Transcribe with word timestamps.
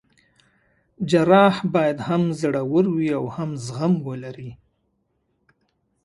جراح 1.09 1.55
باید 1.75 1.99
هم 2.07 2.23
زړه 2.41 2.61
ور 2.71 2.85
وي 2.95 3.09
او 3.17 3.25
هم 3.35 3.49
زغم 3.65 3.93
ولري. 4.07 4.51